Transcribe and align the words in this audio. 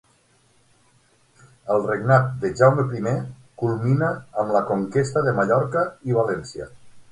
El 1.75 1.83
regnat 1.89 2.31
de 2.45 2.51
Jaume 2.61 2.87
primer 2.95 3.15
culminà 3.65 4.11
amb 4.45 4.57
la 4.59 4.65
conquesta 4.73 5.27
de 5.29 5.37
Mallorca 5.43 5.87
i 6.11 6.21
València. 6.21 6.71